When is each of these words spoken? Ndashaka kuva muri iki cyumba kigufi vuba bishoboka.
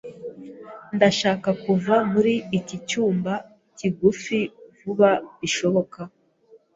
Ndashaka 0.95 1.49
kuva 1.63 1.95
muri 2.11 2.33
iki 2.57 2.77
cyumba 2.87 3.33
kigufi 3.77 4.39
vuba 4.79 5.09
bishoboka. 5.39 5.99